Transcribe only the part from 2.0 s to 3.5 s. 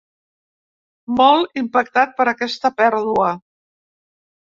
per aquesta pèrdua.